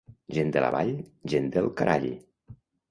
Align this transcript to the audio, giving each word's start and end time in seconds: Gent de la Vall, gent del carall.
Gent 0.37 0.53
de 0.55 0.63
la 0.65 0.71
Vall, 0.77 0.91
gent 1.35 1.53
del 1.59 1.71
carall. 1.83 2.13